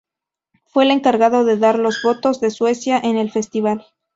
Fue 0.65 0.83
el 0.85 0.89
encargado 0.89 1.45
de 1.45 1.57
dar 1.59 1.77
los 1.77 2.01
votos 2.01 2.41
de 2.41 2.49
Suecia 2.49 2.97
en 3.03 3.17
el 3.17 3.29
festival. 3.29 3.85